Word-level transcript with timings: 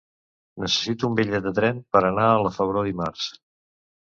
Necessito 0.63 1.09
un 1.11 1.17
bitllet 1.19 1.45
de 1.49 1.53
tren 1.59 1.83
per 1.97 2.01
anar 2.09 2.25
a 2.31 2.41
la 2.47 2.53
Febró 2.57 2.85
dimarts. 2.89 3.29